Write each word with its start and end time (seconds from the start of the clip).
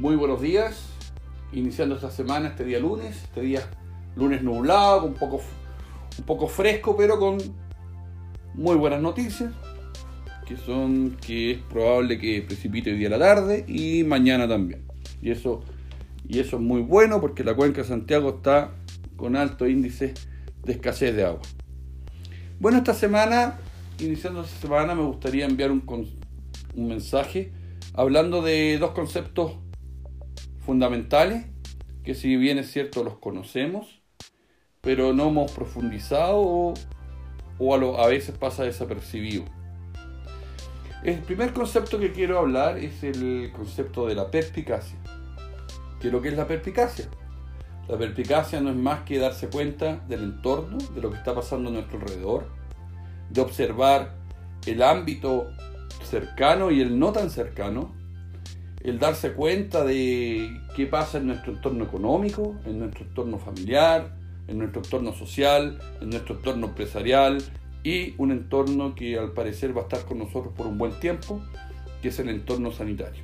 Muy 0.00 0.16
buenos 0.16 0.40
días, 0.40 0.86
iniciando 1.52 1.94
esta 1.94 2.10
semana, 2.10 2.48
este 2.48 2.64
día 2.64 2.78
lunes, 2.78 3.22
este 3.22 3.42
día 3.42 3.60
lunes 4.16 4.42
nublado, 4.42 5.04
un 5.04 5.12
poco, 5.12 5.42
un 6.16 6.24
poco 6.24 6.48
fresco, 6.48 6.96
pero 6.96 7.18
con 7.18 7.36
muy 8.54 8.76
buenas 8.76 9.02
noticias, 9.02 9.52
que 10.46 10.56
son 10.56 11.18
que 11.20 11.50
es 11.50 11.58
probable 11.58 12.18
que 12.18 12.40
precipite 12.40 12.92
hoy 12.92 12.96
día 12.96 13.08
a 13.08 13.10
la 13.10 13.18
tarde 13.18 13.66
y 13.68 14.02
mañana 14.04 14.48
también. 14.48 14.86
Y 15.20 15.32
eso, 15.32 15.60
y 16.26 16.38
eso 16.38 16.56
es 16.56 16.62
muy 16.62 16.80
bueno 16.80 17.20
porque 17.20 17.44
la 17.44 17.54
cuenca 17.54 17.82
de 17.82 17.88
Santiago 17.88 18.36
está 18.36 18.70
con 19.16 19.36
alto 19.36 19.68
índice 19.68 20.14
de 20.64 20.72
escasez 20.72 21.14
de 21.14 21.26
agua. 21.26 21.42
Bueno, 22.58 22.78
esta 22.78 22.94
semana, 22.94 23.58
iniciando 23.98 24.40
esta 24.40 24.58
semana, 24.62 24.94
me 24.94 25.02
gustaría 25.02 25.44
enviar 25.44 25.70
un, 25.70 25.84
un 25.86 26.88
mensaje 26.88 27.52
hablando 27.92 28.40
de 28.40 28.78
dos 28.78 28.92
conceptos 28.92 29.58
fundamentales 30.60 31.46
que 32.04 32.14
si 32.14 32.36
bien 32.36 32.58
es 32.58 32.70
cierto 32.70 33.04
los 33.04 33.18
conocemos, 33.18 34.00
pero 34.80 35.12
no 35.12 35.28
hemos 35.28 35.52
profundizado 35.52 36.74
o, 37.58 37.74
a, 37.74 38.04
a 38.04 38.08
veces 38.08 38.36
pasa 38.38 38.64
desapercibido. 38.64 39.44
El 41.02 41.20
primer 41.20 41.52
concepto 41.52 41.98
que 41.98 42.12
quiero 42.12 42.38
hablar 42.38 42.78
es 42.78 43.02
el 43.02 43.52
concepto 43.54 44.06
de 44.06 44.14
la 44.14 44.30
perspicacia. 44.30 44.98
¿Qué 46.00 46.10
lo 46.10 46.20
que 46.22 46.28
es 46.28 46.36
la 46.36 46.46
perspicacia? 46.46 47.08
La 47.88 47.98
perspicacia 47.98 48.60
no 48.60 48.70
es 48.70 48.76
más 48.76 49.02
que 49.02 49.18
darse 49.18 49.48
cuenta 49.48 49.96
del 50.08 50.22
entorno, 50.22 50.78
de 50.94 51.00
lo 51.00 51.10
que 51.10 51.16
está 51.16 51.34
pasando 51.34 51.70
a 51.70 51.72
nuestro 51.72 51.98
alrededor, 51.98 52.48
de 53.30 53.40
observar 53.40 54.14
el 54.66 54.82
ámbito 54.82 55.50
cercano 56.02 56.70
y 56.70 56.80
el 56.80 56.98
no 56.98 57.12
tan 57.12 57.30
cercano, 57.30 57.94
el 58.80 58.98
darse 58.98 59.32
cuenta 59.32 59.84
de 59.84 60.60
qué 60.74 60.86
pasa 60.86 61.18
en 61.18 61.26
nuestro 61.26 61.52
entorno 61.52 61.84
económico, 61.84 62.56
en 62.64 62.78
nuestro 62.78 63.04
entorno 63.04 63.38
familiar, 63.38 64.16
en 64.48 64.58
nuestro 64.58 64.82
entorno 64.82 65.12
social, 65.12 65.78
en 66.00 66.10
nuestro 66.10 66.36
entorno 66.36 66.68
empresarial 66.68 67.42
y 67.82 68.14
un 68.18 68.30
entorno 68.30 68.94
que 68.94 69.18
al 69.18 69.32
parecer 69.32 69.76
va 69.76 69.82
a 69.82 69.84
estar 69.84 70.04
con 70.04 70.18
nosotros 70.18 70.54
por 70.56 70.66
un 70.66 70.78
buen 70.78 70.98
tiempo, 70.98 71.42
que 72.00 72.08
es 72.08 72.18
el 72.18 72.30
entorno 72.30 72.72
sanitario. 72.72 73.22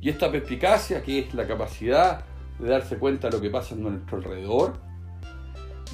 Y 0.00 0.08
esta 0.08 0.30
perspicacia, 0.32 1.02
que 1.02 1.20
es 1.20 1.34
la 1.34 1.46
capacidad 1.46 2.24
de 2.58 2.68
darse 2.68 2.98
cuenta 2.98 3.28
de 3.28 3.36
lo 3.36 3.40
que 3.40 3.50
pasa 3.50 3.76
en 3.76 3.82
nuestro 3.82 4.18
alrededor, 4.18 4.74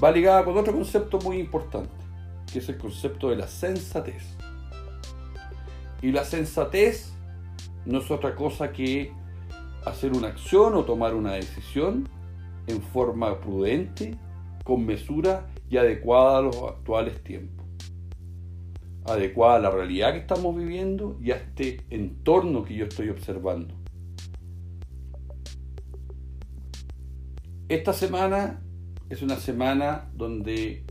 va 0.02 0.10
ligada 0.10 0.44
con 0.44 0.56
otro 0.56 0.72
concepto 0.72 1.18
muy 1.18 1.38
importante, 1.38 1.90
que 2.50 2.60
es 2.60 2.68
el 2.70 2.78
concepto 2.78 3.28
de 3.28 3.36
la 3.36 3.46
sensatez. 3.46 4.24
Y 6.00 6.10
la 6.12 6.24
sensatez 6.24 7.12
no 7.88 8.00
es 8.00 8.10
otra 8.10 8.34
cosa 8.34 8.70
que 8.70 9.10
hacer 9.86 10.12
una 10.12 10.28
acción 10.28 10.74
o 10.74 10.84
tomar 10.84 11.14
una 11.14 11.32
decisión 11.32 12.06
en 12.66 12.82
forma 12.82 13.40
prudente, 13.40 14.14
con 14.62 14.84
mesura 14.84 15.48
y 15.70 15.78
adecuada 15.78 16.38
a 16.38 16.42
los 16.42 16.56
actuales 16.56 17.24
tiempos. 17.24 17.66
Adecuada 19.06 19.56
a 19.56 19.60
la 19.60 19.70
realidad 19.70 20.12
que 20.12 20.18
estamos 20.18 20.54
viviendo 20.54 21.18
y 21.22 21.30
a 21.30 21.36
este 21.36 21.80
entorno 21.88 22.62
que 22.62 22.74
yo 22.74 22.84
estoy 22.84 23.08
observando. 23.08 23.74
Esta 27.70 27.94
semana 27.94 28.62
es 29.08 29.22
una 29.22 29.36
semana 29.36 30.10
donde, 30.12 30.84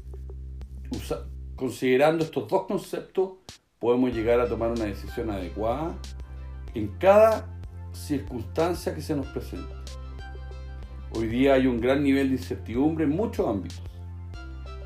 considerando 1.56 2.24
estos 2.24 2.48
dos 2.48 2.64
conceptos, 2.64 3.34
podemos 3.78 4.12
llegar 4.16 4.40
a 4.40 4.48
tomar 4.48 4.72
una 4.72 4.86
decisión 4.86 5.30
adecuada 5.30 5.96
en 6.78 6.88
cada 7.00 7.48
circunstancia 7.94 8.94
que 8.94 9.02
se 9.02 9.16
nos 9.16 9.28
presenta. 9.28 9.76
Hoy 11.12 11.28
día 11.28 11.56
hay 11.56 11.68
un 11.68 11.82
gran 11.82 12.04
nivel 12.04 12.30
de 12.30 12.36
incertidumbre 12.36 13.06
en 13.06 13.12
muchos 13.12 13.48
ámbitos. 13.48 13.82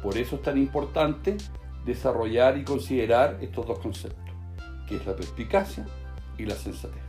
Por 0.01 0.17
eso 0.17 0.37
es 0.37 0.41
tan 0.41 0.57
importante 0.57 1.37
desarrollar 1.85 2.57
y 2.57 2.63
considerar 2.63 3.37
estos 3.41 3.67
dos 3.67 3.79
conceptos, 3.79 4.33
que 4.87 4.95
es 4.95 5.05
la 5.05 5.15
perspicacia 5.15 5.85
y 6.37 6.45
la 6.45 6.55
sensatez. 6.55 7.01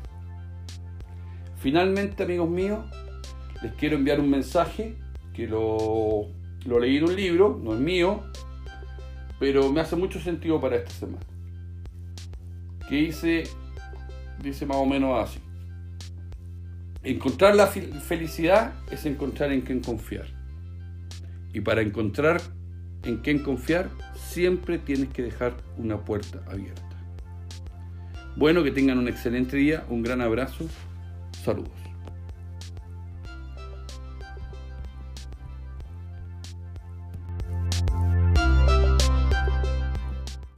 Finalmente, 1.56 2.24
amigos 2.24 2.48
míos, 2.48 2.84
les 3.62 3.72
quiero 3.74 3.96
enviar 3.96 4.18
un 4.18 4.30
mensaje 4.30 4.96
que 5.32 5.46
lo, 5.46 6.26
lo 6.66 6.80
leí 6.80 6.96
en 6.96 7.04
un 7.04 7.14
libro, 7.14 7.60
no 7.62 7.74
es 7.74 7.80
mío, 7.80 8.24
pero 9.38 9.70
me 9.72 9.80
hace 9.80 9.94
mucho 9.94 10.18
sentido 10.18 10.60
para 10.60 10.76
esta 10.76 10.90
semana. 10.90 11.24
Que 12.88 12.96
dice, 12.96 13.44
dice 14.42 14.66
más 14.66 14.76
o 14.76 14.86
menos 14.86 15.28
así. 15.28 15.40
Encontrar 17.02 17.56
la 17.56 17.66
felicidad 17.66 18.74
es 18.90 19.06
encontrar 19.06 19.52
en 19.52 19.62
quién 19.62 19.80
confiar. 19.80 20.26
Y 21.52 21.60
para 21.60 21.82
encontrar 21.82 22.40
en 23.04 23.18
quién 23.18 23.40
confiar, 23.40 23.90
siempre 24.14 24.78
tienes 24.78 25.08
que 25.08 25.22
dejar 25.22 25.56
una 25.78 26.04
puerta 26.04 26.40
abierta. 26.48 26.82
Bueno, 28.36 28.62
que 28.62 28.70
tengan 28.70 28.98
un 28.98 29.08
excelente 29.08 29.56
día, 29.56 29.84
un 29.88 30.02
gran 30.02 30.20
abrazo, 30.20 30.66
saludos. 31.44 31.91